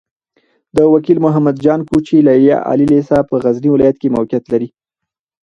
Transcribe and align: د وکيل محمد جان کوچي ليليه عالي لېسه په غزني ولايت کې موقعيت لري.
د 0.75 0.77
وکيل 0.93 1.17
محمد 1.25 1.55
جان 1.65 1.79
کوچي 1.89 2.17
ليليه 2.27 2.57
عالي 2.67 2.85
لېسه 2.91 3.17
په 3.29 3.35
غزني 3.43 3.69
ولايت 3.71 3.97
کې 4.01 4.13
موقعيت 4.15 4.45
لري. 4.51 4.69